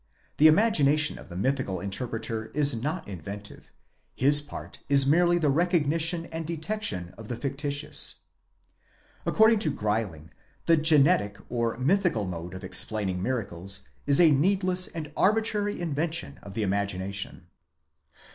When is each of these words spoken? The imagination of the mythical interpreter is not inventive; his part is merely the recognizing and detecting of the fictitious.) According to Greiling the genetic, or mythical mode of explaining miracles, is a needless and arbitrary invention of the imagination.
The 0.37 0.47
imagination 0.47 1.19
of 1.19 1.29
the 1.29 1.35
mythical 1.37 1.79
interpreter 1.79 2.45
is 2.55 2.73
not 2.81 3.07
inventive; 3.07 3.71
his 4.15 4.41
part 4.41 4.79
is 4.89 5.05
merely 5.05 5.37
the 5.37 5.51
recognizing 5.51 6.25
and 6.33 6.43
detecting 6.43 7.11
of 7.19 7.27
the 7.27 7.35
fictitious.) 7.35 8.15
According 9.27 9.59
to 9.59 9.69
Greiling 9.69 10.31
the 10.65 10.75
genetic, 10.75 11.37
or 11.49 11.77
mythical 11.77 12.25
mode 12.25 12.55
of 12.55 12.63
explaining 12.63 13.21
miracles, 13.21 13.83
is 14.07 14.19
a 14.19 14.31
needless 14.31 14.87
and 14.87 15.11
arbitrary 15.15 15.79
invention 15.79 16.39
of 16.41 16.55
the 16.55 16.63
imagination. 16.63 17.45